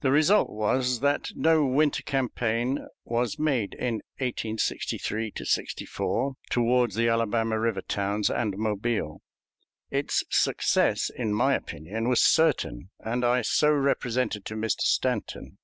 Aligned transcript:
The 0.00 0.10
result 0.10 0.48
was 0.48 1.00
that 1.00 1.32
no 1.36 1.66
winter 1.66 2.02
campaign 2.02 2.86
was 3.04 3.38
made 3.38 3.74
in 3.74 3.96
1863 4.16 5.34
'64 5.36 6.32
toward 6.50 6.92
the 6.92 7.10
Alabama 7.10 7.60
River 7.60 7.82
towns 7.82 8.30
and 8.30 8.56
Mobile. 8.56 9.20
Its 9.90 10.24
success, 10.30 11.10
in 11.14 11.34
my 11.34 11.52
opinion, 11.52 12.08
was 12.08 12.22
certain, 12.22 12.88
and 13.00 13.22
I 13.22 13.42
so 13.42 13.70
represented 13.70 14.46
to 14.46 14.54
Mr. 14.54 14.80
Stanton. 14.80 15.58